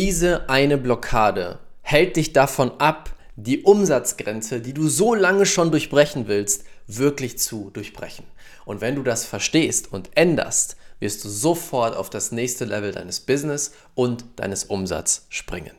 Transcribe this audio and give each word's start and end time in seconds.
Diese 0.00 0.48
eine 0.48 0.78
Blockade 0.78 1.58
hält 1.80 2.14
dich 2.14 2.32
davon 2.32 2.70
ab, 2.78 3.10
die 3.34 3.62
Umsatzgrenze, 3.62 4.60
die 4.60 4.72
du 4.72 4.86
so 4.86 5.12
lange 5.12 5.44
schon 5.44 5.72
durchbrechen 5.72 6.28
willst, 6.28 6.62
wirklich 6.86 7.40
zu 7.40 7.70
durchbrechen. 7.72 8.24
Und 8.64 8.80
wenn 8.80 8.94
du 8.94 9.02
das 9.02 9.24
verstehst 9.24 9.92
und 9.92 10.10
änderst, 10.14 10.76
wirst 11.00 11.24
du 11.24 11.28
sofort 11.28 11.96
auf 11.96 12.10
das 12.10 12.30
nächste 12.30 12.64
Level 12.64 12.92
deines 12.92 13.18
Business 13.18 13.72
und 13.96 14.24
deines 14.36 14.62
Umsatzes 14.62 15.26
springen. 15.30 15.72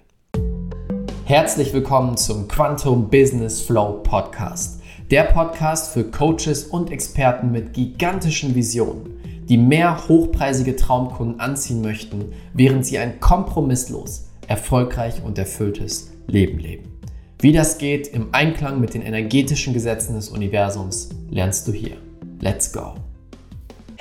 Herzlich 1.24 1.72
willkommen 1.72 2.18
zum 2.18 2.50
Quantum 2.50 3.10
Business 3.10 3.62
Flow 3.62 4.04
Podcast. 4.04 4.82
Der 5.12 5.24
Podcast 5.24 5.94
für 5.94 6.04
Coaches 6.04 6.66
und 6.66 6.92
Experten 6.92 7.54
mit 7.54 7.72
gigantischen 7.72 8.54
Visionen 8.54 9.19
die 9.50 9.58
mehr 9.58 10.08
hochpreisige 10.08 10.76
Traumkunden 10.76 11.40
anziehen 11.40 11.82
möchten, 11.82 12.34
während 12.54 12.86
sie 12.86 13.00
ein 13.00 13.20
kompromisslos, 13.20 14.30
erfolgreich 14.48 15.24
und 15.24 15.38
erfülltes 15.38 16.12
Leben 16.28 16.60
leben. 16.60 17.00
Wie 17.40 17.52
das 17.52 17.78
geht 17.78 18.08
im 18.08 18.28
Einklang 18.32 18.80
mit 18.80 18.94
den 18.94 19.02
energetischen 19.02 19.74
Gesetzen 19.74 20.16
des 20.16 20.30
Universums, 20.30 21.10
lernst 21.30 21.68
du 21.68 21.74
hier. 21.74 21.98
Let's 22.42 22.72
go! 22.72 22.96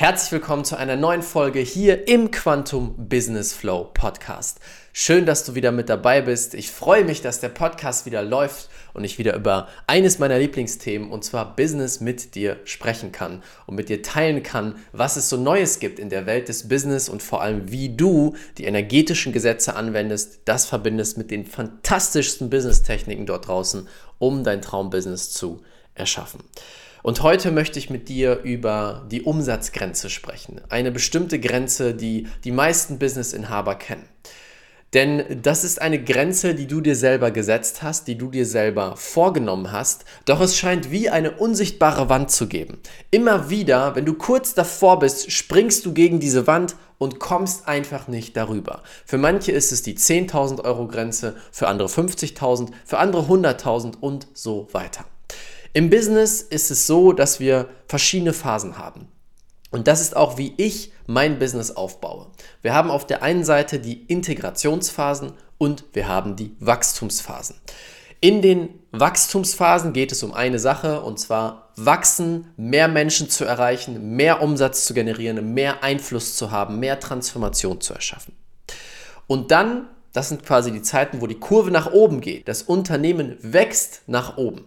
Herzlich 0.00 0.30
willkommen 0.30 0.64
zu 0.64 0.76
einer 0.76 0.94
neuen 0.94 1.22
Folge 1.22 1.58
hier 1.58 2.06
im 2.06 2.30
Quantum 2.30 3.08
Business 3.08 3.52
Flow 3.52 3.90
Podcast. 3.92 4.60
Schön, 4.92 5.26
dass 5.26 5.44
du 5.44 5.56
wieder 5.56 5.72
mit 5.72 5.88
dabei 5.88 6.20
bist. 6.20 6.54
Ich 6.54 6.70
freue 6.70 7.04
mich, 7.04 7.20
dass 7.20 7.40
der 7.40 7.48
Podcast 7.48 8.06
wieder 8.06 8.22
läuft 8.22 8.68
und 8.94 9.02
ich 9.02 9.18
wieder 9.18 9.34
über 9.34 9.66
eines 9.88 10.20
meiner 10.20 10.38
Lieblingsthemen, 10.38 11.10
und 11.10 11.24
zwar 11.24 11.56
Business, 11.56 11.98
mit 11.98 12.36
dir 12.36 12.60
sprechen 12.62 13.10
kann 13.10 13.42
und 13.66 13.74
mit 13.74 13.88
dir 13.88 14.00
teilen 14.00 14.44
kann, 14.44 14.76
was 14.92 15.16
es 15.16 15.28
so 15.28 15.36
Neues 15.36 15.80
gibt 15.80 15.98
in 15.98 16.10
der 16.10 16.26
Welt 16.26 16.48
des 16.48 16.68
Business 16.68 17.08
und 17.08 17.20
vor 17.20 17.42
allem, 17.42 17.72
wie 17.72 17.88
du 17.88 18.36
die 18.56 18.66
energetischen 18.66 19.32
Gesetze 19.32 19.74
anwendest, 19.74 20.42
das 20.44 20.64
verbindest 20.64 21.18
mit 21.18 21.32
den 21.32 21.44
fantastischsten 21.44 22.50
Business-Techniken 22.50 23.26
dort 23.26 23.48
draußen, 23.48 23.88
um 24.18 24.44
dein 24.44 24.62
Traumbusiness 24.62 25.33
zu 25.33 25.60
erschaffen. 25.96 26.44
Und 27.02 27.22
heute 27.22 27.50
möchte 27.50 27.78
ich 27.78 27.91
mit 27.91 28.08
dir 28.08 28.41
über 28.42 29.06
die 29.10 29.22
Umsatzgrenze 29.22 30.10
sprechen. 30.10 30.60
Eine 30.68 30.91
bestimmte 30.91 31.38
Grenze, 31.38 31.94
die 31.94 32.27
die 32.44 32.52
meisten 32.52 32.98
Businessinhaber 32.98 33.77
kennen. 33.77 34.08
Denn 34.94 35.42
das 35.42 35.64
ist 35.64 35.82
eine 35.82 36.02
Grenze, 36.02 36.55
die 36.55 36.66
du 36.66 36.80
dir 36.80 36.96
selber 36.96 37.30
gesetzt 37.30 37.82
hast, 37.82 38.08
die 38.08 38.16
du 38.16 38.30
dir 38.30 38.46
selber 38.46 38.96
vorgenommen 38.96 39.70
hast, 39.70 40.06
doch 40.24 40.40
es 40.40 40.56
scheint 40.56 40.90
wie 40.90 41.10
eine 41.10 41.32
unsichtbare 41.32 42.08
Wand 42.08 42.30
zu 42.30 42.48
geben. 42.48 42.78
Immer 43.10 43.50
wieder, 43.50 43.94
wenn 43.96 44.06
du 44.06 44.14
kurz 44.14 44.55
davor 44.55 44.98
bist, 44.98 45.30
springst 45.30 45.84
du 45.84 45.92
gegen 45.92 46.20
diese 46.20 46.46
Wand 46.46 46.74
und 46.96 47.18
kommst 47.18 47.68
einfach 47.68 48.08
nicht 48.08 48.34
darüber. 48.34 48.83
Für 49.05 49.18
manche 49.18 49.52
ist 49.52 49.72
es 49.72 49.83
die 49.83 49.94
10.000 49.94 50.64
Euro 50.64 50.88
Grenze, 50.88 51.36
für 51.52 51.68
andere 51.68 51.88
50.000, 51.88 52.70
für 52.86 52.96
andere 52.96 53.22
100.000 53.24 53.98
und 54.00 54.27
so 54.33 54.68
weiter. 54.72 55.05
Im 55.78 55.90
Business 55.90 56.40
ist 56.40 56.72
es 56.72 56.88
so, 56.88 57.12
dass 57.12 57.38
wir 57.38 57.68
verschiedene 57.86 58.32
Phasen 58.32 58.78
haben. 58.78 59.06
Und 59.70 59.86
das 59.86 60.00
ist 60.00 60.16
auch, 60.16 60.36
wie 60.36 60.52
ich 60.56 60.90
mein 61.06 61.38
Business 61.38 61.70
aufbaue. 61.70 62.26
Wir 62.62 62.74
haben 62.74 62.90
auf 62.90 63.06
der 63.06 63.22
einen 63.22 63.44
Seite 63.44 63.78
die 63.78 64.02
Integrationsphasen 64.06 65.34
und 65.56 65.84
wir 65.92 66.08
haben 66.08 66.34
die 66.34 66.56
Wachstumsphasen. 66.58 67.54
In 68.20 68.42
den 68.42 68.70
Wachstumsphasen 68.90 69.92
geht 69.92 70.10
es 70.10 70.24
um 70.24 70.34
eine 70.34 70.58
Sache 70.58 71.00
und 71.02 71.20
zwar 71.20 71.70
wachsen, 71.76 72.48
mehr 72.56 72.88
Menschen 72.88 73.30
zu 73.30 73.44
erreichen, 73.44 74.16
mehr 74.16 74.42
Umsatz 74.42 74.84
zu 74.84 74.94
generieren, 74.94 75.54
mehr 75.54 75.84
Einfluss 75.84 76.34
zu 76.34 76.50
haben, 76.50 76.80
mehr 76.80 76.98
Transformation 76.98 77.80
zu 77.80 77.94
erschaffen. 77.94 78.34
Und 79.28 79.52
dann, 79.52 79.86
das 80.12 80.28
sind 80.28 80.44
quasi 80.44 80.72
die 80.72 80.82
Zeiten, 80.82 81.20
wo 81.20 81.28
die 81.28 81.38
Kurve 81.38 81.70
nach 81.70 81.92
oben 81.92 82.20
geht. 82.20 82.48
Das 82.48 82.62
Unternehmen 82.62 83.36
wächst 83.42 84.02
nach 84.08 84.38
oben. 84.38 84.64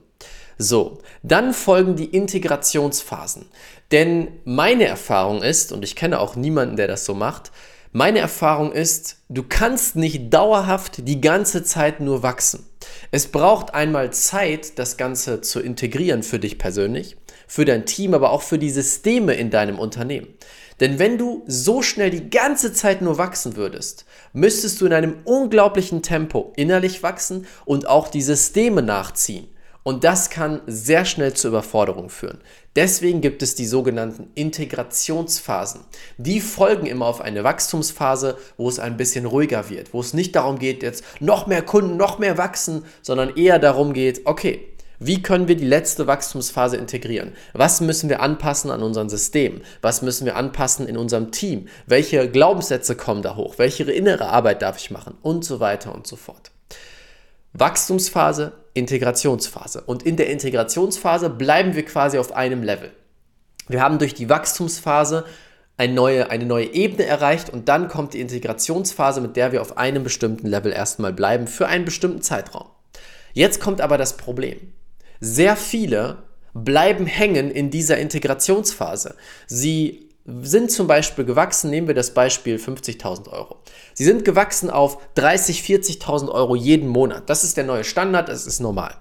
So, 0.62 1.00
dann 1.24 1.56
folgen 1.56 1.96
die 1.96 2.06
Integrationsphasen. 2.06 3.48
Denn 3.92 4.28
meine 4.46 4.86
Erfahrung 4.86 5.42
ist, 5.42 5.72
und 5.72 5.84
ich 5.84 5.96
kenne 5.96 6.20
auch 6.20 6.36
niemanden, 6.36 6.76
der 6.76 6.88
das 6.88 7.04
so 7.04 7.16
macht, 7.16 7.52
meine 7.94 8.20
Erfahrung 8.20 8.72
ist, 8.72 9.18
du 9.28 9.42
kannst 9.42 9.96
nicht 9.96 10.32
dauerhaft 10.32 11.08
die 11.08 11.20
ganze 11.20 11.64
Zeit 11.64 12.00
nur 12.00 12.22
wachsen. 12.22 12.70
Es 13.10 13.28
braucht 13.28 13.74
einmal 13.74 14.14
Zeit, 14.14 14.78
das 14.78 14.98
Ganze 14.98 15.42
zu 15.42 15.60
integrieren 15.60 16.22
für 16.22 16.38
dich 16.38 16.60
persönlich, 16.60 17.18
für 17.48 17.66
dein 17.66 17.88
Team, 17.88 18.14
aber 18.14 18.30
auch 18.30 18.44
für 18.44 18.60
die 18.60 18.70
Systeme 18.70 19.34
in 19.34 19.50
deinem 19.50 19.80
Unternehmen. 19.80 20.28
Denn 20.80 21.00
wenn 21.00 21.18
du 21.18 21.44
so 21.48 21.82
schnell 21.82 22.12
die 22.12 22.30
ganze 22.30 22.72
Zeit 22.72 23.02
nur 23.02 23.18
wachsen 23.18 23.56
würdest, 23.56 24.06
müsstest 24.32 24.80
du 24.80 24.86
in 24.86 24.94
einem 24.94 25.16
unglaublichen 25.26 26.04
Tempo 26.04 26.54
innerlich 26.56 27.02
wachsen 27.02 27.48
und 27.66 27.88
auch 27.88 28.10
die 28.10 28.22
Systeme 28.22 28.84
nachziehen. 28.84 29.48
Und 29.84 30.04
das 30.04 30.30
kann 30.30 30.62
sehr 30.68 31.06
schnell 31.06 31.34
zur 31.34 31.50
Überforderung 31.50 32.10
führen. 32.10 32.40
Deswegen 32.76 33.22
gibt 33.22 33.42
es 33.42 33.56
die 33.56 33.66
sogenannten 33.66 34.30
Integrationsphasen. 34.36 35.82
Die 36.18 36.40
folgen 36.40 36.86
immer 36.86 37.08
auf 37.08 37.20
eine 37.20 37.44
Wachstumsphase, 37.44 38.38
wo 38.58 38.70
es 38.70 38.80
ein 38.80 38.96
bisschen 38.96 39.26
ruhiger 39.26 39.70
wird, 39.70 39.94
wo 39.94 40.00
es 40.00 40.14
nicht 40.14 40.36
darum 40.36 40.60
geht, 40.60 40.84
jetzt 40.84 41.04
noch 41.20 41.48
mehr 41.48 41.64
Kunden, 41.64 41.98
noch 41.98 42.20
mehr 42.20 42.38
wachsen, 42.38 42.86
sondern 43.02 43.36
eher 43.36 43.58
darum 43.58 43.94
geht, 43.94 44.22
okay, 44.26 44.68
wie 45.04 45.24
können 45.24 45.48
wir 45.48 45.58
die 45.58 45.66
letzte 45.66 46.06
Wachstumsphase 46.06 46.78
integrieren? 46.78 47.34
Was 47.54 47.82
müssen 47.82 48.08
wir 48.08 48.22
anpassen 48.22 48.70
an 48.70 48.84
unserem 48.84 49.10
System? 49.10 49.62
Was 49.82 50.04
müssen 50.04 50.26
wir 50.26 50.36
anpassen 50.36 50.88
in 50.88 50.96
unserem 50.96 51.32
Team? 51.32 51.68
Welche 51.88 52.30
Glaubenssätze 52.30 52.96
kommen 52.96 53.24
da 53.24 53.36
hoch? 53.36 53.56
Welche 53.58 53.84
innere 53.92 54.28
Arbeit 54.28 54.62
darf 54.62 54.78
ich 54.78 54.92
machen? 54.92 55.18
Und 55.24 55.44
so 55.44 55.60
weiter 55.60 55.96
und 55.96 56.06
so 56.06 56.18
fort. 56.18 56.52
Wachstumsphase, 57.54 58.54
Integrationsphase. 58.74 59.82
Und 59.82 60.04
in 60.04 60.16
der 60.16 60.30
Integrationsphase 60.30 61.30
bleiben 61.30 61.76
wir 61.76 61.84
quasi 61.84 62.18
auf 62.18 62.34
einem 62.34 62.64
Level. 62.64 62.92
Wir 63.68 63.82
haben 63.82 64.00
durch 64.00 64.14
die 64.14 64.30
Wachstumsphase 64.30 65.26
eine 65.78 65.94
neue, 65.94 66.30
eine 66.30 66.46
neue 66.46 66.74
Ebene 66.74 67.06
erreicht 67.06 67.50
und 67.50 67.68
dann 67.70 67.88
kommt 67.88 68.14
die 68.14 68.22
Integrationsphase, 68.22 69.22
mit 69.22 69.36
der 69.36 69.52
wir 69.52 69.62
auf 69.62 69.78
einem 69.78 70.04
bestimmten 70.04 70.48
Level 70.48 70.72
erstmal 70.72 71.14
bleiben 71.14 71.48
für 71.48 71.68
einen 71.68 71.86
bestimmten 71.86 72.22
Zeitraum. 72.22 72.68
Jetzt 73.34 73.60
kommt 73.60 73.82
aber 73.82 73.98
das 73.98 74.18
Problem. 74.18 74.74
Sehr 75.20 75.56
viele 75.56 76.24
bleiben 76.54 77.06
hängen 77.06 77.50
in 77.50 77.70
dieser 77.70 77.98
Integrationsphase. 77.98 79.16
Sie 79.48 80.11
sind 80.26 80.72
zum 80.72 80.88
Beispiel 80.88 81.26
gewachsen, 81.26 81.70
nehmen 81.70 81.88
wir 81.88 81.96
das 81.96 82.14
Beispiel 82.14 82.58
50.000 82.58 83.32
Euro. 83.32 83.58
Sie 83.94 84.04
sind 84.04 84.24
gewachsen 84.24 84.70
auf 84.70 85.00
30, 85.16 85.62
40.000 85.62 86.30
Euro 86.30 86.56
jeden 86.56 86.88
Monat. 86.88 87.30
Das 87.30 87.44
ist 87.44 87.58
der 87.58 87.64
neue 87.64 87.84
Standard, 87.84 88.30
das 88.30 88.46
ist 88.46 88.60
normal. 88.60 88.96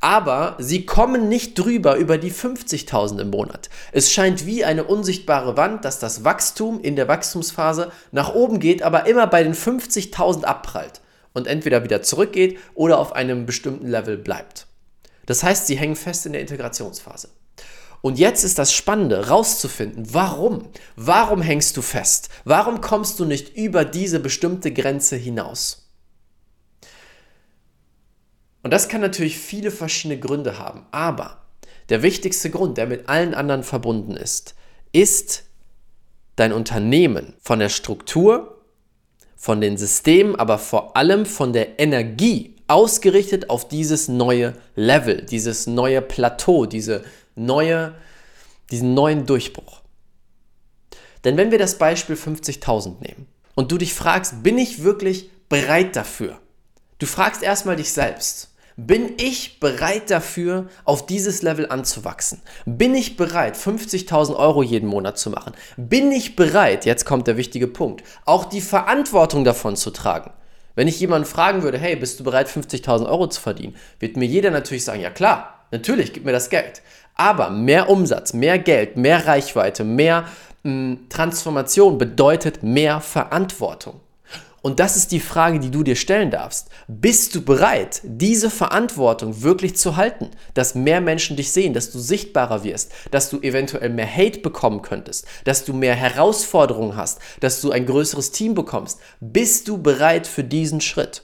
Aber 0.00 0.56
sie 0.58 0.86
kommen 0.86 1.28
nicht 1.28 1.58
drüber 1.58 1.96
über 1.96 2.18
die 2.18 2.32
50.000 2.32 3.20
im 3.20 3.30
Monat. 3.30 3.68
Es 3.92 4.12
scheint 4.12 4.46
wie 4.46 4.64
eine 4.64 4.84
unsichtbare 4.84 5.56
Wand, 5.56 5.84
dass 5.84 5.98
das 5.98 6.24
Wachstum 6.24 6.80
in 6.80 6.96
der 6.96 7.08
Wachstumsphase 7.08 7.90
nach 8.12 8.34
oben 8.34 8.60
geht, 8.60 8.82
aber 8.82 9.06
immer 9.06 9.26
bei 9.26 9.42
den 9.42 9.54
50.000 9.54 10.44
abprallt 10.44 11.00
und 11.34 11.46
entweder 11.46 11.84
wieder 11.84 12.02
zurückgeht 12.02 12.58
oder 12.74 12.98
auf 12.98 13.12
einem 13.12 13.44
bestimmten 13.44 13.88
Level 13.88 14.16
bleibt. 14.16 14.66
Das 15.26 15.42
heißt, 15.42 15.66
sie 15.66 15.76
hängen 15.76 15.96
fest 15.96 16.26
in 16.26 16.32
der 16.32 16.40
Integrationsphase. 16.40 17.28
Und 18.02 18.18
jetzt 18.18 18.44
ist 18.44 18.58
das 18.58 18.72
Spannende, 18.72 19.28
rauszufinden, 19.28 20.06
warum? 20.14 20.68
Warum 20.96 21.42
hängst 21.42 21.76
du 21.76 21.82
fest? 21.82 22.30
Warum 22.44 22.80
kommst 22.80 23.20
du 23.20 23.24
nicht 23.24 23.56
über 23.56 23.84
diese 23.84 24.20
bestimmte 24.20 24.72
Grenze 24.72 25.16
hinaus? 25.16 25.90
Und 28.62 28.72
das 28.72 28.88
kann 28.88 29.00
natürlich 29.00 29.38
viele 29.38 29.70
verschiedene 29.70 30.20
Gründe 30.20 30.58
haben, 30.58 30.86
aber 30.90 31.42
der 31.88 32.02
wichtigste 32.02 32.50
Grund, 32.50 32.78
der 32.78 32.86
mit 32.86 33.08
allen 33.08 33.34
anderen 33.34 33.62
verbunden 33.62 34.16
ist, 34.16 34.54
ist 34.92 35.44
dein 36.36 36.52
Unternehmen 36.52 37.34
von 37.40 37.58
der 37.58 37.68
Struktur, 37.68 38.62
von 39.36 39.60
den 39.60 39.76
Systemen, 39.76 40.36
aber 40.36 40.58
vor 40.58 40.96
allem 40.96 41.26
von 41.26 41.52
der 41.52 41.80
Energie 41.80 42.56
ausgerichtet 42.68 43.50
auf 43.50 43.66
dieses 43.66 44.06
neue 44.06 44.54
Level, 44.76 45.22
dieses 45.22 45.66
neue 45.66 46.00
Plateau, 46.02 46.66
diese 46.66 47.02
neue, 47.34 47.94
diesen 48.70 48.94
neuen 48.94 49.26
Durchbruch. 49.26 49.80
Denn 51.24 51.36
wenn 51.36 51.50
wir 51.50 51.58
das 51.58 51.78
Beispiel 51.78 52.16
50.000 52.16 53.00
nehmen 53.00 53.26
und 53.54 53.72
du 53.72 53.78
dich 53.78 53.94
fragst, 53.94 54.42
bin 54.42 54.58
ich 54.58 54.82
wirklich 54.82 55.30
bereit 55.48 55.96
dafür? 55.96 56.38
Du 56.98 57.06
fragst 57.06 57.42
erstmal 57.42 57.76
dich 57.76 57.92
selbst, 57.92 58.50
bin 58.76 59.14
ich 59.18 59.60
bereit 59.60 60.10
dafür, 60.10 60.68
auf 60.84 61.04
dieses 61.04 61.42
Level 61.42 61.70
anzuwachsen? 61.70 62.40
Bin 62.64 62.94
ich 62.94 63.16
bereit, 63.16 63.56
50.000 63.56 64.34
Euro 64.36 64.62
jeden 64.62 64.88
Monat 64.88 65.18
zu 65.18 65.28
machen? 65.28 65.52
Bin 65.76 66.10
ich 66.12 66.36
bereit, 66.36 66.86
jetzt 66.86 67.04
kommt 67.04 67.26
der 67.26 67.36
wichtige 67.36 67.66
Punkt, 67.66 68.02
auch 68.24 68.46
die 68.46 68.62
Verantwortung 68.62 69.44
davon 69.44 69.76
zu 69.76 69.90
tragen? 69.90 70.30
Wenn 70.76 70.88
ich 70.88 71.00
jemanden 71.00 71.28
fragen 71.28 71.62
würde, 71.62 71.76
hey, 71.78 71.96
bist 71.96 72.20
du 72.20 72.24
bereit, 72.24 72.48
50.000 72.48 73.06
Euro 73.06 73.26
zu 73.26 73.40
verdienen, 73.40 73.76
wird 73.98 74.16
mir 74.16 74.26
jeder 74.26 74.50
natürlich 74.50 74.84
sagen, 74.84 75.00
ja 75.00 75.10
klar, 75.10 75.66
natürlich, 75.70 76.14
gib 76.14 76.24
mir 76.24 76.32
das 76.32 76.48
Geld. 76.48 76.80
Aber 77.20 77.50
mehr 77.50 77.90
Umsatz, 77.90 78.32
mehr 78.32 78.58
Geld, 78.58 78.96
mehr 78.96 79.26
Reichweite, 79.26 79.84
mehr 79.84 80.24
mh, 80.62 80.70
hm, 80.70 81.08
Transformation 81.10 81.98
bedeutet 81.98 82.62
mehr 82.62 83.02
Verantwortung. 83.02 84.00
Und 84.62 84.80
das 84.80 84.96
ist 84.96 85.12
die 85.12 85.20
Frage, 85.20 85.60
die 85.60 85.70
du 85.70 85.82
dir 85.82 85.96
stellen 85.96 86.30
darfst. 86.30 86.70
Bist 86.88 87.34
du 87.34 87.42
bereit, 87.42 88.00
diese 88.04 88.48
Verantwortung 88.48 89.42
wirklich 89.42 89.76
zu 89.76 89.96
halten, 89.96 90.30
dass 90.54 90.74
mehr 90.74 91.02
Menschen 91.02 91.36
dich 91.36 91.52
sehen, 91.52 91.74
dass 91.74 91.90
du 91.90 91.98
sichtbarer 91.98 92.64
wirst, 92.64 92.90
dass 93.10 93.28
du 93.28 93.42
eventuell 93.42 93.90
mehr 93.90 94.10
Hate 94.10 94.40
bekommen 94.40 94.80
könntest, 94.80 95.26
dass 95.44 95.66
du 95.66 95.74
mehr 95.74 95.94
Herausforderungen 95.94 96.96
hast, 96.96 97.18
dass 97.40 97.60
du 97.60 97.70
ein 97.70 97.84
größeres 97.84 98.30
Team 98.30 98.54
bekommst? 98.54 98.98
Bist 99.20 99.68
du 99.68 99.76
bereit 99.76 100.26
für 100.26 100.44
diesen 100.44 100.80
Schritt? 100.80 101.20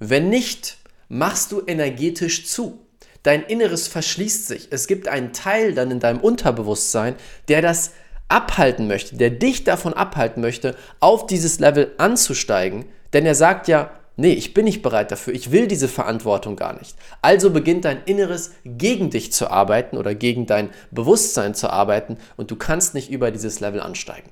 Wenn 0.00 0.28
nicht, 0.28 0.78
machst 1.08 1.52
du 1.52 1.62
energetisch 1.64 2.48
zu. 2.48 2.83
Dein 3.24 3.42
Inneres 3.42 3.88
verschließt 3.88 4.46
sich. 4.46 4.68
Es 4.70 4.86
gibt 4.86 5.08
einen 5.08 5.32
Teil 5.32 5.74
dann 5.74 5.90
in 5.90 5.98
deinem 5.98 6.20
Unterbewusstsein, 6.20 7.16
der 7.48 7.62
das 7.62 7.92
abhalten 8.28 8.86
möchte, 8.86 9.16
der 9.16 9.30
dich 9.30 9.64
davon 9.64 9.94
abhalten 9.94 10.40
möchte, 10.40 10.76
auf 11.00 11.26
dieses 11.26 11.58
Level 11.58 11.92
anzusteigen, 11.98 12.84
denn 13.12 13.26
er 13.26 13.34
sagt 13.34 13.66
ja, 13.68 13.90
nee, 14.16 14.32
ich 14.32 14.54
bin 14.54 14.64
nicht 14.64 14.82
bereit 14.82 15.10
dafür, 15.10 15.34
ich 15.34 15.52
will 15.52 15.66
diese 15.66 15.88
Verantwortung 15.88 16.56
gar 16.56 16.78
nicht. 16.78 16.96
Also 17.22 17.50
beginnt 17.50 17.84
dein 17.84 18.02
Inneres 18.04 18.52
gegen 18.64 19.10
dich 19.10 19.32
zu 19.32 19.50
arbeiten 19.50 19.96
oder 19.96 20.14
gegen 20.14 20.46
dein 20.46 20.70
Bewusstsein 20.90 21.54
zu 21.54 21.70
arbeiten 21.70 22.18
und 22.36 22.50
du 22.50 22.56
kannst 22.56 22.94
nicht 22.94 23.10
über 23.10 23.30
dieses 23.30 23.60
Level 23.60 23.80
ansteigen. 23.80 24.30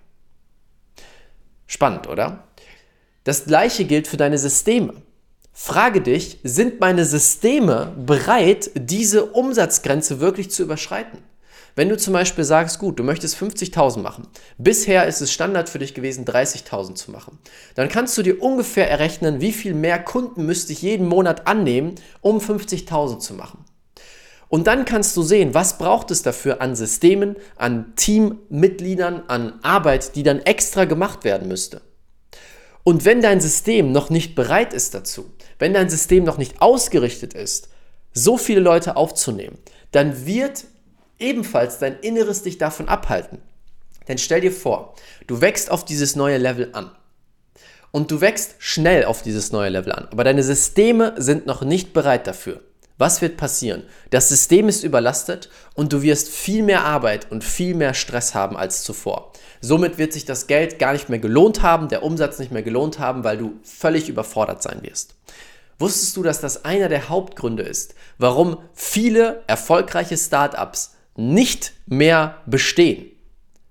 Spannend, 1.66 2.08
oder? 2.08 2.44
Das 3.24 3.46
gleiche 3.46 3.84
gilt 3.84 4.08
für 4.08 4.16
deine 4.18 4.36
Systeme. 4.36 4.94
Frage 5.54 6.00
dich, 6.00 6.38
sind 6.44 6.80
meine 6.80 7.04
Systeme 7.04 7.94
bereit, 8.06 8.70
diese 8.74 9.26
Umsatzgrenze 9.26 10.18
wirklich 10.18 10.50
zu 10.50 10.62
überschreiten? 10.62 11.18
Wenn 11.76 11.90
du 11.90 11.96
zum 11.98 12.14
Beispiel 12.14 12.44
sagst, 12.44 12.78
gut, 12.78 12.98
du 12.98 13.02
möchtest 13.02 13.36
50.000 13.36 14.00
machen, 14.00 14.26
bisher 14.56 15.06
ist 15.06 15.20
es 15.20 15.30
Standard 15.30 15.68
für 15.68 15.78
dich 15.78 15.92
gewesen, 15.94 16.24
30.000 16.24 16.94
zu 16.94 17.10
machen, 17.10 17.38
dann 17.74 17.90
kannst 17.90 18.16
du 18.16 18.22
dir 18.22 18.42
ungefähr 18.42 18.90
errechnen, 18.90 19.40
wie 19.40 19.52
viel 19.52 19.74
mehr 19.74 20.02
Kunden 20.02 20.46
müsste 20.46 20.72
ich 20.72 20.82
jeden 20.82 21.06
Monat 21.06 21.46
annehmen, 21.46 21.94
um 22.22 22.38
50.000 22.38 23.20
zu 23.20 23.34
machen. 23.34 23.64
Und 24.48 24.66
dann 24.66 24.84
kannst 24.84 25.16
du 25.16 25.22
sehen, 25.22 25.54
was 25.54 25.78
braucht 25.78 26.10
es 26.10 26.22
dafür 26.22 26.60
an 26.60 26.76
Systemen, 26.76 27.36
an 27.56 27.94
Teammitgliedern, 27.96 29.22
an 29.28 29.58
Arbeit, 29.62 30.14
die 30.14 30.22
dann 30.22 30.40
extra 30.40 30.84
gemacht 30.86 31.24
werden 31.24 31.48
müsste. 31.48 31.82
Und 32.84 33.04
wenn 33.04 33.22
dein 33.22 33.40
System 33.40 33.92
noch 33.92 34.10
nicht 34.10 34.34
bereit 34.34 34.74
ist 34.74 34.94
dazu, 34.94 35.30
wenn 35.62 35.74
dein 35.74 35.88
System 35.88 36.24
noch 36.24 36.38
nicht 36.38 36.60
ausgerichtet 36.60 37.34
ist, 37.34 37.68
so 38.12 38.36
viele 38.36 38.58
Leute 38.58 38.96
aufzunehmen, 38.96 39.58
dann 39.92 40.26
wird 40.26 40.64
ebenfalls 41.20 41.78
dein 41.78 42.00
Inneres 42.00 42.42
dich 42.42 42.58
davon 42.58 42.88
abhalten. 42.88 43.38
Denn 44.08 44.18
stell 44.18 44.40
dir 44.40 44.50
vor, 44.50 44.96
du 45.28 45.40
wächst 45.40 45.70
auf 45.70 45.84
dieses 45.84 46.16
neue 46.16 46.38
Level 46.38 46.70
an. 46.72 46.90
Und 47.92 48.10
du 48.10 48.20
wächst 48.20 48.56
schnell 48.58 49.04
auf 49.04 49.22
dieses 49.22 49.52
neue 49.52 49.68
Level 49.68 49.92
an. 49.92 50.08
Aber 50.10 50.24
deine 50.24 50.42
Systeme 50.42 51.14
sind 51.18 51.46
noch 51.46 51.62
nicht 51.62 51.92
bereit 51.92 52.26
dafür. 52.26 52.60
Was 52.98 53.22
wird 53.22 53.36
passieren? 53.36 53.84
Das 54.10 54.28
System 54.28 54.68
ist 54.68 54.82
überlastet 54.82 55.48
und 55.74 55.92
du 55.92 56.02
wirst 56.02 56.28
viel 56.28 56.64
mehr 56.64 56.84
Arbeit 56.84 57.30
und 57.30 57.44
viel 57.44 57.76
mehr 57.76 57.94
Stress 57.94 58.34
haben 58.34 58.56
als 58.56 58.82
zuvor. 58.82 59.32
Somit 59.60 59.96
wird 59.96 60.12
sich 60.12 60.24
das 60.24 60.48
Geld 60.48 60.80
gar 60.80 60.92
nicht 60.92 61.08
mehr 61.08 61.20
gelohnt 61.20 61.62
haben, 61.62 61.88
der 61.88 62.02
Umsatz 62.02 62.40
nicht 62.40 62.50
mehr 62.50 62.62
gelohnt 62.64 62.98
haben, 62.98 63.22
weil 63.22 63.38
du 63.38 63.60
völlig 63.62 64.08
überfordert 64.08 64.60
sein 64.60 64.82
wirst. 64.82 65.14
Wusstest 65.78 66.16
du, 66.16 66.22
dass 66.22 66.40
das 66.40 66.64
einer 66.64 66.88
der 66.88 67.08
Hauptgründe 67.08 67.62
ist, 67.62 67.94
warum 68.18 68.58
viele 68.74 69.42
erfolgreiche 69.46 70.16
Startups 70.16 70.94
nicht 71.16 71.72
mehr 71.86 72.38
bestehen, 72.46 73.10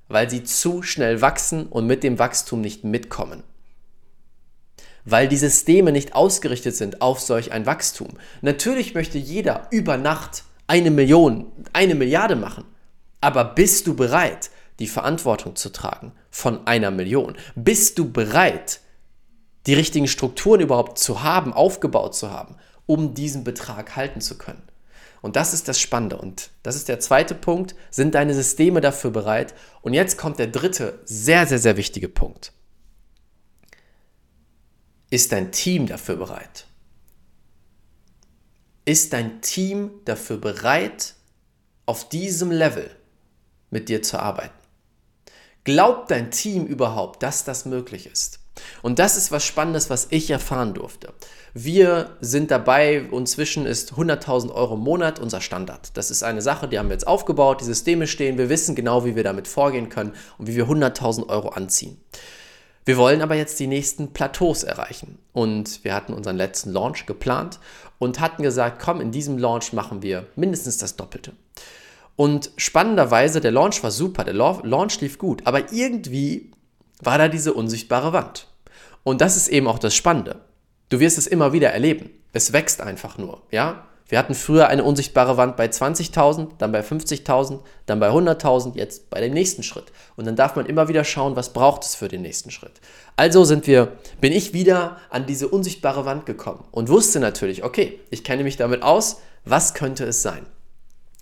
weil 0.07 0.29
sie 0.29 0.43
zu 0.43 0.83
schnell 0.83 1.21
wachsen 1.21 1.67
und 1.67 1.87
mit 1.87 2.03
dem 2.03 2.19
Wachstum 2.19 2.61
nicht 2.61 2.83
mitkommen. 2.83 3.43
Weil 5.05 5.27
die 5.27 5.37
Systeme 5.37 5.91
nicht 5.91 6.13
ausgerichtet 6.13 6.75
sind 6.75 7.01
auf 7.01 7.19
solch 7.19 7.51
ein 7.51 7.65
Wachstum. 7.65 8.09
Natürlich 8.41 8.93
möchte 8.93 9.17
jeder 9.17 9.67
über 9.71 9.97
Nacht 9.97 10.43
eine 10.67 10.91
Million, 10.91 11.51
eine 11.73 11.95
Milliarde 11.95 12.35
machen. 12.35 12.65
Aber 13.19 13.43
bist 13.43 13.87
du 13.87 13.95
bereit, 13.95 14.51
die 14.79 14.87
Verantwortung 14.87 15.55
zu 15.55 15.69
tragen 15.69 16.11
von 16.29 16.65
einer 16.65 16.91
Million? 16.91 17.35
Bist 17.55 17.99
du 17.99 18.11
bereit, 18.11 18.79
die 19.67 19.73
richtigen 19.73 20.07
Strukturen 20.07 20.61
überhaupt 20.61 20.97
zu 20.97 21.23
haben, 21.23 21.53
aufgebaut 21.53 22.15
zu 22.15 22.31
haben, 22.31 22.55
um 22.85 23.13
diesen 23.13 23.43
Betrag 23.43 23.95
halten 23.95 24.21
zu 24.21 24.37
können? 24.37 24.63
Und 25.21 25.35
das 25.35 25.53
ist 25.53 25.67
das 25.67 25.79
Spannende. 25.79 26.17
Und 26.17 26.49
das 26.63 26.75
ist 26.75 26.89
der 26.89 26.99
zweite 26.99 27.35
Punkt. 27.35 27.75
Sind 27.91 28.15
deine 28.15 28.33
Systeme 28.33 28.81
dafür 28.81 29.11
bereit? 29.11 29.53
Und 29.81 29.93
jetzt 29.93 30.17
kommt 30.17 30.39
der 30.39 30.47
dritte, 30.47 30.99
sehr, 31.05 31.45
sehr, 31.45 31.59
sehr 31.59 31.77
wichtige 31.77 32.09
Punkt. 32.09 32.53
Ist 35.11 35.31
dein 35.31 35.51
Team 35.51 35.85
dafür 35.87 36.15
bereit? 36.15 36.65
Ist 38.85 39.13
dein 39.13 39.41
Team 39.41 39.91
dafür 40.05 40.37
bereit, 40.37 41.13
auf 41.85 42.09
diesem 42.09 42.49
Level 42.49 42.89
mit 43.69 43.89
dir 43.89 44.01
zu 44.01 44.19
arbeiten? 44.19 44.57
Glaubt 45.63 46.09
dein 46.09 46.31
Team 46.31 46.65
überhaupt, 46.65 47.21
dass 47.21 47.43
das 47.43 47.65
möglich 47.65 48.07
ist? 48.07 48.40
Und 48.81 48.99
das 48.99 49.17
ist 49.17 49.31
was 49.31 49.45
Spannendes, 49.45 49.89
was 49.89 50.07
ich 50.09 50.29
erfahren 50.29 50.73
durfte. 50.73 51.13
Wir 51.53 52.17
sind 52.21 52.51
dabei, 52.51 53.07
inzwischen 53.11 53.65
ist 53.65 53.93
100.000 53.93 54.53
Euro 54.53 54.75
im 54.75 54.81
Monat 54.81 55.19
unser 55.19 55.41
Standard. 55.41 55.95
Das 55.95 56.11
ist 56.11 56.23
eine 56.23 56.41
Sache, 56.41 56.67
die 56.67 56.79
haben 56.79 56.89
wir 56.89 56.93
jetzt 56.93 57.07
aufgebaut, 57.07 57.61
die 57.61 57.65
Systeme 57.65 58.07
stehen, 58.07 58.37
wir 58.37 58.49
wissen 58.49 58.75
genau, 58.75 59.05
wie 59.05 59.15
wir 59.15 59.23
damit 59.23 59.47
vorgehen 59.47 59.89
können 59.89 60.13
und 60.37 60.47
wie 60.47 60.55
wir 60.55 60.67
100.000 60.67 61.27
Euro 61.29 61.49
anziehen. 61.49 61.97
Wir 62.83 62.97
wollen 62.97 63.21
aber 63.21 63.35
jetzt 63.35 63.59
die 63.59 63.67
nächsten 63.67 64.11
Plateaus 64.11 64.63
erreichen. 64.63 65.19
Und 65.33 65.83
wir 65.83 65.93
hatten 65.93 66.13
unseren 66.13 66.37
letzten 66.37 66.71
Launch 66.71 67.05
geplant 67.05 67.59
und 67.99 68.19
hatten 68.19 68.41
gesagt, 68.41 68.81
komm, 68.81 69.01
in 69.01 69.11
diesem 69.11 69.37
Launch 69.37 69.71
machen 69.73 70.01
wir 70.01 70.25
mindestens 70.35 70.77
das 70.77 70.95
Doppelte. 70.95 71.33
Und 72.15 72.51
spannenderweise, 72.57 73.39
der 73.39 73.51
Launch 73.51 73.83
war 73.83 73.91
super, 73.91 74.23
der 74.23 74.33
Launch 74.33 74.99
lief 75.01 75.17
gut, 75.17 75.45
aber 75.45 75.71
irgendwie 75.71 76.51
war 77.01 77.17
da 77.17 77.27
diese 77.27 77.53
unsichtbare 77.53 78.13
Wand. 78.13 78.47
Und 79.03 79.21
das 79.21 79.35
ist 79.35 79.47
eben 79.47 79.67
auch 79.67 79.79
das 79.79 79.95
Spannende. 79.95 80.41
Du 80.89 80.99
wirst 80.99 81.17
es 81.17 81.27
immer 81.27 81.53
wieder 81.53 81.71
erleben. 81.71 82.09
Es 82.33 82.53
wächst 82.53 82.81
einfach 82.81 83.17
nur, 83.17 83.41
ja? 83.51 83.87
Wir 84.11 84.19
hatten 84.19 84.35
früher 84.35 84.67
eine 84.67 84.83
unsichtbare 84.83 85.37
Wand 85.37 85.55
bei 85.55 85.67
20.000, 85.67 86.49
dann 86.57 86.73
bei 86.73 86.81
50.000, 86.81 87.59
dann 87.85 88.01
bei 88.01 88.09
100.000, 88.09 88.75
jetzt 88.75 89.09
bei 89.09 89.21
dem 89.21 89.33
nächsten 89.33 89.63
Schritt. 89.63 89.85
Und 90.17 90.27
dann 90.27 90.35
darf 90.35 90.57
man 90.57 90.65
immer 90.65 90.89
wieder 90.89 91.05
schauen, 91.05 91.37
was 91.37 91.53
braucht 91.53 91.85
es 91.85 91.95
für 91.95 92.09
den 92.09 92.21
nächsten 92.21 92.51
Schritt. 92.51 92.81
Also 93.15 93.45
sind 93.45 93.67
wir, 93.67 93.93
bin 94.19 94.33
ich 94.33 94.51
wieder 94.51 94.97
an 95.11 95.27
diese 95.27 95.47
unsichtbare 95.47 96.03
Wand 96.03 96.25
gekommen 96.25 96.65
und 96.71 96.89
wusste 96.89 97.21
natürlich, 97.21 97.63
okay, 97.63 98.01
ich 98.09 98.25
kenne 98.25 98.43
mich 98.43 98.57
damit 98.57 98.83
aus, 98.83 99.21
was 99.45 99.73
könnte 99.73 100.03
es 100.03 100.21
sein? 100.21 100.45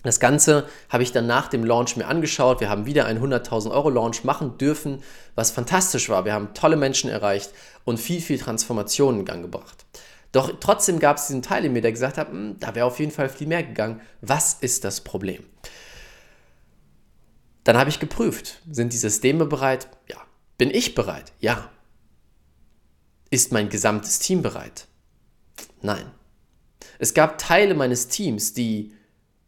Das 0.02 0.18
Ganze 0.18 0.66
habe 0.88 1.02
ich 1.02 1.12
dann 1.12 1.26
nach 1.26 1.48
dem 1.48 1.64
Launch 1.64 1.96
mir 1.96 2.06
angeschaut. 2.06 2.60
Wir 2.60 2.70
haben 2.70 2.86
wieder 2.86 3.04
einen 3.04 3.22
100.000 3.22 3.70
Euro 3.70 3.90
Launch 3.90 4.24
machen 4.24 4.56
dürfen, 4.56 5.02
was 5.34 5.50
fantastisch 5.50 6.08
war. 6.08 6.24
Wir 6.24 6.32
haben 6.32 6.54
tolle 6.54 6.76
Menschen 6.76 7.10
erreicht 7.10 7.50
und 7.84 7.98
viel, 7.98 8.20
viel 8.20 8.38
Transformation 8.38 9.20
in 9.20 9.24
Gang 9.26 9.42
gebracht. 9.42 9.84
Doch 10.32 10.52
trotzdem 10.60 11.00
gab 11.00 11.16
es 11.16 11.26
diesen 11.26 11.42
Teil 11.42 11.64
in 11.64 11.72
mir, 11.72 11.82
der 11.82 11.92
gesagt 11.92 12.16
hat, 12.16 12.30
hm, 12.30 12.56
da 12.60 12.74
wäre 12.74 12.86
auf 12.86 12.98
jeden 12.98 13.12
Fall 13.12 13.28
viel 13.28 13.46
mehr 13.46 13.62
gegangen. 13.62 14.00
Was 14.20 14.54
ist 14.54 14.84
das 14.84 15.02
Problem? 15.02 15.44
Dann 17.64 17.76
habe 17.76 17.90
ich 17.90 18.00
geprüft, 18.00 18.60
sind 18.70 18.92
die 18.92 18.98
Systeme 18.98 19.44
bereit? 19.44 19.88
Ja. 20.08 20.16
Bin 20.56 20.70
ich 20.70 20.94
bereit? 20.94 21.32
Ja. 21.40 21.70
Ist 23.28 23.52
mein 23.52 23.68
gesamtes 23.68 24.18
Team 24.18 24.42
bereit? 24.42 24.86
Nein. 25.82 26.10
Es 26.98 27.14
gab 27.14 27.38
Teile 27.38 27.74
meines 27.74 28.08
Teams, 28.08 28.54
die 28.54 28.92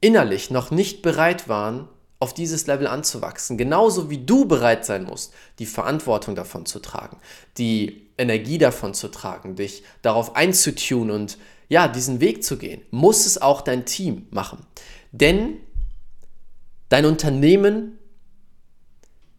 innerlich 0.02 0.50
noch 0.50 0.70
nicht 0.70 1.00
bereit 1.00 1.48
waren, 1.48 1.88
auf 2.18 2.34
dieses 2.34 2.66
Level 2.66 2.86
anzuwachsen. 2.86 3.56
Genauso 3.56 4.10
wie 4.10 4.24
du 4.24 4.44
bereit 4.44 4.84
sein 4.84 5.04
musst, 5.04 5.32
die 5.58 5.66
Verantwortung 5.66 6.34
davon 6.34 6.66
zu 6.66 6.78
tragen, 6.78 7.18
die 7.58 8.10
Energie 8.18 8.58
davon 8.58 8.94
zu 8.94 9.08
tragen, 9.08 9.56
dich 9.56 9.82
darauf 10.02 10.36
einzutun 10.36 11.10
und 11.10 11.38
ja, 11.68 11.88
diesen 11.88 12.20
Weg 12.20 12.44
zu 12.44 12.58
gehen, 12.58 12.82
muss 12.90 13.26
es 13.26 13.40
auch 13.40 13.62
dein 13.62 13.86
Team 13.86 14.26
machen. 14.30 14.66
Denn 15.10 15.56
dein 16.90 17.06
Unternehmen 17.06 17.98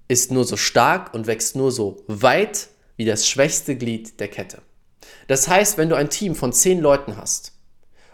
ist 0.07 0.31
nur 0.31 0.43
so 0.43 0.57
stark 0.57 1.13
und 1.13 1.27
wächst 1.27 1.55
nur 1.55 1.71
so 1.71 2.03
weit 2.07 2.67
wie 2.97 3.05
das 3.05 3.27
schwächste 3.27 3.77
Glied 3.77 4.19
der 4.19 4.27
Kette. 4.27 4.61
Das 5.27 5.47
heißt, 5.47 5.77
wenn 5.77 5.89
du 5.89 5.95
ein 5.95 6.09
Team 6.09 6.35
von 6.35 6.51
zehn 6.51 6.79
Leuten 6.79 7.15
hast, 7.15 7.52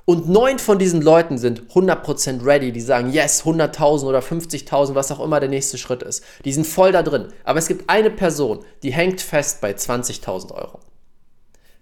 und 0.09 0.27
neun 0.27 0.57
von 0.57 0.79
diesen 0.79 1.03
Leuten 1.03 1.37
sind 1.37 1.69
100% 1.71 2.43
ready, 2.43 2.71
die 2.71 2.81
sagen, 2.81 3.13
yes, 3.13 3.43
100.000 3.43 4.05
oder 4.05 4.21
50.000, 4.21 4.95
was 4.95 5.11
auch 5.11 5.19
immer 5.19 5.39
der 5.39 5.49
nächste 5.49 5.77
Schritt 5.77 6.01
ist. 6.01 6.23
Die 6.45 6.51
sind 6.51 6.65
voll 6.65 6.91
da 6.91 7.03
drin. 7.03 7.27
Aber 7.43 7.59
es 7.59 7.67
gibt 7.67 7.87
eine 7.91 8.09
Person, 8.09 8.65
die 8.81 8.91
hängt 8.91 9.21
fest 9.21 9.61
bei 9.61 9.69
20.000 9.69 10.51
Euro. 10.51 10.79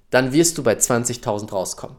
Dann 0.09 0.33
wirst 0.33 0.57
du 0.57 0.63
bei 0.63 0.73
20.000 0.73 1.51
rauskommen. 1.51 1.95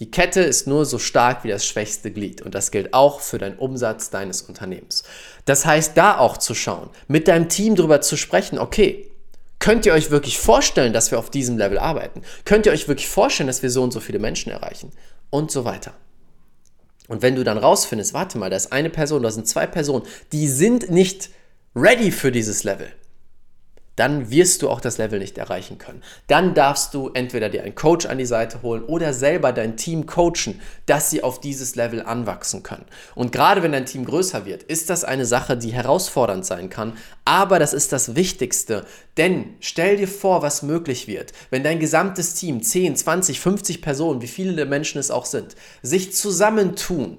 Die 0.00 0.10
Kette 0.10 0.40
ist 0.40 0.66
nur 0.66 0.84
so 0.84 0.98
stark 0.98 1.44
wie 1.44 1.50
das 1.50 1.64
schwächste 1.64 2.10
Glied 2.10 2.42
und 2.42 2.56
das 2.56 2.72
gilt 2.72 2.92
auch 2.92 3.20
für 3.20 3.38
den 3.38 3.56
Umsatz 3.56 4.10
deines 4.10 4.42
Unternehmens. 4.42 5.04
Das 5.44 5.64
heißt, 5.64 5.96
da 5.96 6.18
auch 6.18 6.38
zu 6.38 6.56
schauen, 6.56 6.90
mit 7.06 7.28
deinem 7.28 7.48
Team 7.48 7.76
darüber 7.76 8.00
zu 8.00 8.16
sprechen, 8.16 8.58
okay, 8.58 9.08
Könnt 9.64 9.86
ihr 9.86 9.94
euch 9.94 10.10
wirklich 10.10 10.38
vorstellen, 10.38 10.92
dass 10.92 11.10
wir 11.10 11.18
auf 11.18 11.30
diesem 11.30 11.56
Level 11.56 11.78
arbeiten? 11.78 12.20
Könnt 12.44 12.66
ihr 12.66 12.72
euch 12.72 12.86
wirklich 12.86 13.08
vorstellen, 13.08 13.46
dass 13.46 13.62
wir 13.62 13.70
so 13.70 13.82
und 13.82 13.94
so 13.94 14.00
viele 14.00 14.18
Menschen 14.18 14.52
erreichen? 14.52 14.92
Und 15.30 15.50
so 15.50 15.64
weiter. 15.64 15.94
Und 17.08 17.22
wenn 17.22 17.34
du 17.34 17.44
dann 17.44 17.56
rausfindest, 17.56 18.12
warte 18.12 18.36
mal, 18.36 18.50
da 18.50 18.56
ist 18.56 18.72
eine 18.72 18.90
Person, 18.90 19.22
da 19.22 19.30
sind 19.30 19.48
zwei 19.48 19.66
Personen, 19.66 20.04
die 20.32 20.48
sind 20.48 20.90
nicht 20.90 21.30
ready 21.74 22.10
für 22.10 22.30
dieses 22.30 22.62
Level 22.62 22.92
dann 23.96 24.30
wirst 24.30 24.62
du 24.62 24.70
auch 24.70 24.80
das 24.80 24.98
Level 24.98 25.18
nicht 25.18 25.38
erreichen 25.38 25.78
können. 25.78 26.02
Dann 26.26 26.54
darfst 26.54 26.94
du 26.94 27.10
entweder 27.14 27.48
dir 27.48 27.62
einen 27.62 27.74
Coach 27.74 28.06
an 28.06 28.18
die 28.18 28.26
Seite 28.26 28.62
holen 28.62 28.82
oder 28.84 29.12
selber 29.12 29.52
dein 29.52 29.76
Team 29.76 30.06
coachen, 30.06 30.60
dass 30.86 31.10
sie 31.10 31.22
auf 31.22 31.40
dieses 31.40 31.76
Level 31.76 32.02
anwachsen 32.02 32.62
können. 32.62 32.86
Und 33.14 33.32
gerade 33.32 33.62
wenn 33.62 33.72
dein 33.72 33.86
Team 33.86 34.04
größer 34.04 34.46
wird, 34.46 34.62
ist 34.64 34.90
das 34.90 35.04
eine 35.04 35.26
Sache, 35.26 35.56
die 35.56 35.72
herausfordernd 35.72 36.44
sein 36.44 36.70
kann, 36.70 36.94
aber 37.24 37.58
das 37.58 37.72
ist 37.72 37.92
das 37.92 38.16
Wichtigste, 38.16 38.84
denn 39.16 39.54
stell 39.60 39.96
dir 39.96 40.08
vor, 40.08 40.42
was 40.42 40.62
möglich 40.62 41.06
wird, 41.06 41.32
wenn 41.50 41.62
dein 41.62 41.78
gesamtes 41.78 42.34
Team, 42.34 42.62
10, 42.62 42.96
20, 42.96 43.40
50 43.40 43.82
Personen, 43.82 44.20
wie 44.20 44.28
viele 44.28 44.66
Menschen 44.66 44.98
es 44.98 45.10
auch 45.10 45.24
sind, 45.24 45.54
sich 45.82 46.12
zusammentun 46.14 47.18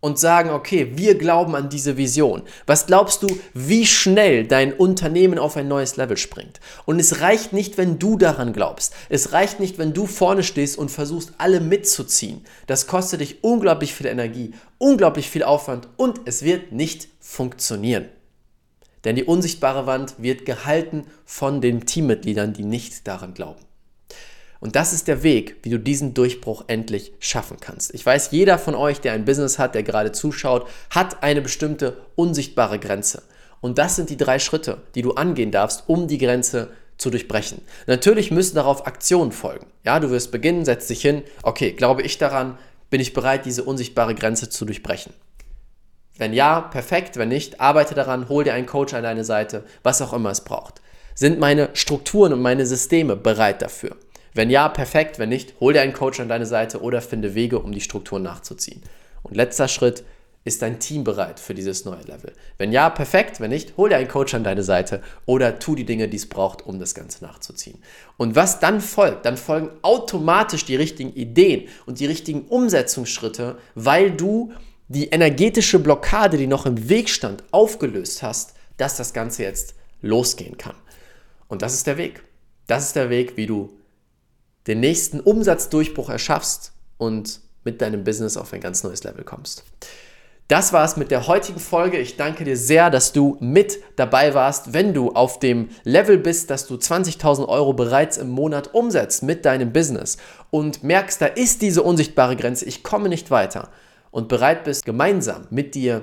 und 0.00 0.18
sagen, 0.18 0.50
okay, 0.50 0.92
wir 0.94 1.16
glauben 1.16 1.54
an 1.54 1.68
diese 1.68 1.96
Vision. 1.96 2.42
Was 2.66 2.86
glaubst 2.86 3.22
du, 3.22 3.28
wie 3.52 3.86
schnell 3.86 4.46
dein 4.46 4.72
Unternehmen 4.72 5.38
auf 5.38 5.56
ein 5.56 5.68
neues 5.68 5.96
Level 5.96 6.16
springt? 6.16 6.60
Und 6.86 6.98
es 6.98 7.20
reicht 7.20 7.52
nicht, 7.52 7.76
wenn 7.78 7.98
du 7.98 8.16
daran 8.16 8.52
glaubst. 8.52 8.94
Es 9.08 9.32
reicht 9.32 9.60
nicht, 9.60 9.78
wenn 9.78 9.92
du 9.92 10.06
vorne 10.06 10.42
stehst 10.42 10.78
und 10.78 10.90
versuchst, 10.90 11.32
alle 11.38 11.60
mitzuziehen. 11.60 12.44
Das 12.66 12.86
kostet 12.86 13.20
dich 13.20 13.44
unglaublich 13.44 13.94
viel 13.94 14.06
Energie, 14.06 14.52
unglaublich 14.78 15.28
viel 15.28 15.42
Aufwand 15.42 15.88
und 15.96 16.22
es 16.24 16.42
wird 16.42 16.72
nicht 16.72 17.08
funktionieren. 17.20 18.06
Denn 19.04 19.16
die 19.16 19.24
unsichtbare 19.24 19.86
Wand 19.86 20.14
wird 20.18 20.44
gehalten 20.44 21.06
von 21.24 21.60
den 21.60 21.86
Teammitgliedern, 21.86 22.52
die 22.52 22.64
nicht 22.64 23.06
daran 23.06 23.34
glauben. 23.34 23.69
Und 24.60 24.76
das 24.76 24.92
ist 24.92 25.08
der 25.08 25.22
Weg, 25.22 25.56
wie 25.62 25.70
du 25.70 25.78
diesen 25.78 26.12
Durchbruch 26.12 26.64
endlich 26.66 27.12
schaffen 27.18 27.56
kannst. 27.60 27.94
Ich 27.94 28.04
weiß, 28.04 28.30
jeder 28.30 28.58
von 28.58 28.74
euch, 28.74 29.00
der 29.00 29.14
ein 29.14 29.24
Business 29.24 29.58
hat, 29.58 29.74
der 29.74 29.82
gerade 29.82 30.12
zuschaut, 30.12 30.68
hat 30.90 31.22
eine 31.22 31.40
bestimmte 31.40 31.96
unsichtbare 32.14 32.78
Grenze. 32.78 33.22
Und 33.62 33.78
das 33.78 33.96
sind 33.96 34.10
die 34.10 34.18
drei 34.18 34.38
Schritte, 34.38 34.82
die 34.94 35.02
du 35.02 35.12
angehen 35.12 35.50
darfst, 35.50 35.84
um 35.86 36.08
die 36.08 36.18
Grenze 36.18 36.68
zu 36.98 37.10
durchbrechen. 37.10 37.62
Natürlich 37.86 38.30
müssen 38.30 38.56
darauf 38.56 38.86
Aktionen 38.86 39.32
folgen. 39.32 39.66
Ja, 39.84 39.98
du 39.98 40.10
wirst 40.10 40.30
beginnen, 40.30 40.66
setz 40.66 40.86
dich 40.86 41.00
hin. 41.00 41.22
Okay, 41.42 41.72
glaube 41.72 42.02
ich 42.02 42.18
daran? 42.18 42.58
Bin 42.90 43.00
ich 43.00 43.14
bereit, 43.14 43.46
diese 43.46 43.64
unsichtbare 43.64 44.14
Grenze 44.14 44.50
zu 44.50 44.66
durchbrechen? 44.66 45.14
Wenn 46.18 46.34
ja, 46.34 46.60
perfekt. 46.60 47.16
Wenn 47.16 47.30
nicht, 47.30 47.60
arbeite 47.60 47.94
daran, 47.94 48.28
hol 48.28 48.44
dir 48.44 48.52
einen 48.52 48.66
Coach 48.66 48.92
an 48.92 49.04
deine 49.04 49.24
Seite, 49.24 49.64
was 49.82 50.02
auch 50.02 50.12
immer 50.12 50.30
es 50.30 50.42
braucht. 50.42 50.82
Sind 51.14 51.38
meine 51.38 51.70
Strukturen 51.72 52.34
und 52.34 52.42
meine 52.42 52.66
Systeme 52.66 53.16
bereit 53.16 53.62
dafür? 53.62 53.96
Wenn 54.34 54.50
ja, 54.50 54.68
perfekt. 54.68 55.18
Wenn 55.18 55.28
nicht, 55.28 55.54
hol 55.60 55.72
dir 55.72 55.82
einen 55.82 55.92
Coach 55.92 56.20
an 56.20 56.28
deine 56.28 56.46
Seite 56.46 56.80
oder 56.80 57.00
finde 57.00 57.34
Wege, 57.34 57.58
um 57.58 57.72
die 57.72 57.80
Strukturen 57.80 58.22
nachzuziehen. 58.22 58.82
Und 59.22 59.36
letzter 59.36 59.68
Schritt, 59.68 60.04
ist 60.42 60.62
dein 60.62 60.80
Team 60.80 61.04
bereit 61.04 61.38
für 61.38 61.52
dieses 61.52 61.84
neue 61.84 62.02
Level? 62.02 62.32
Wenn 62.56 62.72
ja, 62.72 62.88
perfekt. 62.88 63.40
Wenn 63.40 63.50
nicht, 63.50 63.76
hol 63.76 63.90
dir 63.90 63.96
einen 63.96 64.08
Coach 64.08 64.32
an 64.34 64.44
deine 64.44 64.62
Seite 64.62 65.02
oder 65.26 65.58
tu 65.58 65.74
die 65.74 65.84
Dinge, 65.84 66.08
die 66.08 66.16
es 66.16 66.28
braucht, 66.28 66.64
um 66.64 66.78
das 66.78 66.94
Ganze 66.94 67.22
nachzuziehen. 67.24 67.78
Und 68.16 68.36
was 68.36 68.58
dann 68.58 68.80
folgt, 68.80 69.26
dann 69.26 69.36
folgen 69.36 69.70
automatisch 69.82 70.64
die 70.64 70.76
richtigen 70.76 71.12
Ideen 71.12 71.68
und 71.84 72.00
die 72.00 72.06
richtigen 72.06 72.46
Umsetzungsschritte, 72.46 73.58
weil 73.74 74.12
du 74.12 74.52
die 74.88 75.08
energetische 75.08 75.78
Blockade, 75.78 76.38
die 76.38 76.46
noch 76.46 76.64
im 76.64 76.88
Weg 76.88 77.10
stand, 77.10 77.44
aufgelöst 77.50 78.22
hast, 78.22 78.54
dass 78.78 78.96
das 78.96 79.12
Ganze 79.12 79.42
jetzt 79.42 79.74
losgehen 80.00 80.56
kann. 80.56 80.74
Und 81.48 81.60
das 81.62 81.74
ist 81.74 81.86
der 81.86 81.98
Weg. 81.98 82.22
Das 82.66 82.86
ist 82.86 82.96
der 82.96 83.10
Weg, 83.10 83.36
wie 83.36 83.46
du 83.46 83.70
den 84.70 84.80
nächsten 84.80 85.20
Umsatzdurchbruch 85.20 86.08
erschaffst 86.08 86.72
und 86.96 87.40
mit 87.64 87.82
deinem 87.82 88.04
Business 88.04 88.36
auf 88.36 88.52
ein 88.52 88.60
ganz 88.60 88.84
neues 88.84 89.02
Level 89.02 89.24
kommst. 89.24 89.64
Das 90.46 90.72
war 90.72 90.84
es 90.84 90.96
mit 90.96 91.10
der 91.10 91.26
heutigen 91.26 91.58
Folge. 91.58 91.98
Ich 91.98 92.16
danke 92.16 92.44
dir 92.44 92.56
sehr, 92.56 92.88
dass 92.90 93.12
du 93.12 93.36
mit 93.40 93.78
dabei 93.96 94.32
warst. 94.34 94.72
Wenn 94.72 94.94
du 94.94 95.10
auf 95.10 95.38
dem 95.38 95.70
Level 95.84 96.18
bist, 96.18 96.50
dass 96.50 96.66
du 96.66 96.74
20.000 96.74 97.48
Euro 97.48 97.72
bereits 97.72 98.16
im 98.16 98.30
Monat 98.30 98.74
umsetzt 98.74 99.22
mit 99.22 99.44
deinem 99.44 99.72
Business 99.72 100.18
und 100.50 100.82
merkst, 100.82 101.20
da 101.20 101.26
ist 101.26 101.62
diese 101.62 101.82
unsichtbare 101.82 102.36
Grenze, 102.36 102.64
ich 102.64 102.82
komme 102.82 103.08
nicht 103.08 103.30
weiter 103.30 103.70
und 104.10 104.28
bereit 104.28 104.64
bist, 104.64 104.84
gemeinsam 104.84 105.46
mit 105.50 105.74
dir 105.74 106.02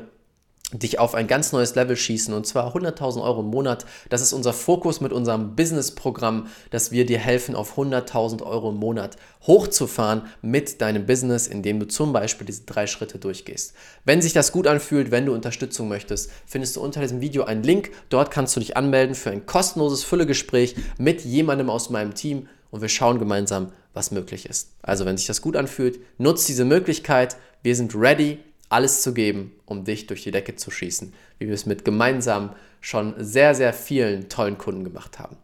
dich 0.73 0.99
auf 0.99 1.15
ein 1.15 1.27
ganz 1.27 1.53
neues 1.53 1.75
Level 1.75 1.95
schießen 1.95 2.33
und 2.33 2.45
zwar 2.45 2.75
100.000 2.75 3.23
Euro 3.23 3.39
im 3.39 3.47
Monat. 3.47 3.85
Das 4.09 4.21
ist 4.21 4.33
unser 4.33 4.51
Fokus 4.51 4.99
mit 4.99 5.13
unserem 5.13 5.55
Business-Programm, 5.55 6.47
dass 6.71 6.91
wir 6.91 7.05
dir 7.05 7.19
helfen, 7.19 7.55
auf 7.55 7.77
100.000 7.77 8.43
Euro 8.43 8.71
im 8.71 8.75
Monat 8.75 9.15
hochzufahren 9.43 10.23
mit 10.41 10.81
deinem 10.81 11.05
Business, 11.05 11.47
indem 11.47 11.79
du 11.79 11.87
zum 11.87 12.11
Beispiel 12.11 12.45
diese 12.45 12.63
drei 12.63 12.85
Schritte 12.85 13.17
durchgehst. 13.17 13.75
Wenn 14.03 14.21
sich 14.21 14.33
das 14.33 14.51
gut 14.51 14.67
anfühlt, 14.67 15.09
wenn 15.09 15.25
du 15.25 15.33
Unterstützung 15.33 15.87
möchtest, 15.87 16.31
findest 16.45 16.75
du 16.75 16.81
unter 16.81 16.99
diesem 16.99 17.21
Video 17.21 17.45
einen 17.45 17.63
Link. 17.63 17.91
Dort 18.09 18.29
kannst 18.29 18.55
du 18.55 18.59
dich 18.59 18.75
anmelden 18.75 19.15
für 19.15 19.31
ein 19.31 19.45
kostenloses 19.45 20.03
Füllegespräch 20.03 20.75
mit 20.97 21.23
jemandem 21.23 21.69
aus 21.69 21.89
meinem 21.89 22.13
Team 22.13 22.49
und 22.71 22.81
wir 22.81 22.89
schauen 22.89 23.19
gemeinsam, 23.19 23.71
was 23.93 24.11
möglich 24.11 24.45
ist. 24.49 24.71
Also 24.81 25.05
wenn 25.05 25.17
sich 25.17 25.27
das 25.27 25.41
gut 25.41 25.55
anfühlt, 25.55 25.99
nutzt 26.17 26.49
diese 26.49 26.65
Möglichkeit. 26.65 27.37
Wir 27.63 27.75
sind 27.75 27.95
ready 27.95 28.39
alles 28.69 29.01
zu 29.01 29.13
geben, 29.13 29.53
um 29.65 29.83
dich 29.83 30.07
durch 30.07 30.23
die 30.23 30.31
Decke 30.31 30.55
zu 30.55 30.71
schießen, 30.71 31.13
wie 31.39 31.47
wir 31.47 31.53
es 31.53 31.65
mit 31.65 31.85
gemeinsam 31.85 32.53
schon 32.81 33.13
sehr, 33.17 33.55
sehr 33.55 33.73
vielen 33.73 34.29
tollen 34.29 34.57
Kunden 34.57 34.83
gemacht 34.83 35.19
haben. 35.19 35.37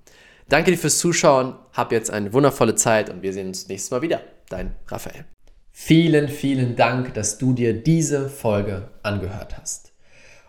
Danke 0.50 0.72
dir 0.72 0.78
fürs 0.78 1.00
Zuschauen, 1.00 1.56
hab 1.72 1.92
jetzt 1.92 2.12
eine 2.12 2.34
wundervolle 2.34 2.76
Zeit 2.76 3.10
und 3.10 3.22
wir 3.22 3.34
sehen 3.34 3.48
uns 3.48 3.68
nächstes 3.68 3.92
Mal 3.92 4.02
wieder. 4.02 4.22
Dein 4.50 4.76
Raphael. 4.88 5.26
Vielen, 5.72 6.28
vielen 6.28 6.76
Dank, 6.76 7.14
dass 7.14 7.38
du 7.38 7.54
dir 7.54 7.74
diese 7.74 8.30
Folge 8.30 8.90
angehört 9.02 9.58
hast. 9.58 9.93